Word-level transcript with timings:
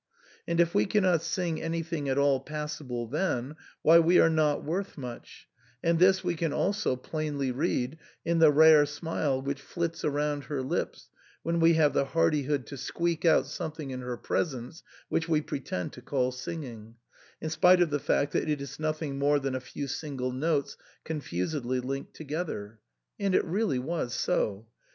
And 0.47 0.59
if 0.59 0.73
we 0.73 0.87
cannot 0.87 1.21
sing 1.21 1.61
anything 1.61 2.09
at 2.09 2.17
all 2.17 2.39
passable 2.39 3.05
then, 3.05 3.55
why, 3.83 3.99
we 3.99 4.17
are 4.19 4.31
not 4.31 4.63
worth 4.63 4.97
much; 4.97 5.47
and 5.83 5.99
this 5.99 6.23
we 6.23 6.33
can 6.33 6.51
also 6.51 6.95
plainly 6.95 7.51
read 7.51 7.99
in 8.25 8.39
the 8.39 8.49
rare 8.51 8.87
smile 8.87 9.39
which 9.43 9.61
flits 9.61 10.03
around 10.03 10.45
her 10.45 10.63
lips 10.63 11.11
when 11.43 11.59
we 11.59 11.73
have 11.75 11.93
the 11.93 12.05
hardihood 12.05 12.65
to 12.65 12.77
squeak 12.77 13.25
out 13.25 13.45
something 13.45 13.91
in 13.91 14.01
her 14.01 14.17
presence 14.17 14.81
which 15.09 15.29
we 15.29 15.39
pretend 15.39 15.93
to 15.93 16.01
(iall 16.01 16.33
singing, 16.33 16.95
in 17.39 17.51
spite 17.51 17.79
of 17.79 17.91
the 17.91 17.99
fact 17.99 18.31
that 18.33 18.49
it 18.49 18.59
is 18.59 18.79
nothing 18.79 19.19
more 19.19 19.37
than 19.37 19.53
a 19.53 19.59
few 19.59 19.87
single 19.87 20.31
notes 20.31 20.77
confusedly 21.03 21.79
linked 21.79 22.15
together." 22.15 22.79
And 23.19 23.35
it 23.35 23.45
really 23.45 23.77
was 23.77 24.15
so. 24.15 24.65